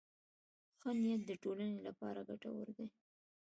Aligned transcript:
ښه 0.79 0.89
نیت 1.01 1.21
د 1.27 1.31
ټولنې 1.43 1.79
لپاره 1.87 2.19
ګټور 2.29 2.67
دی. 2.77 2.87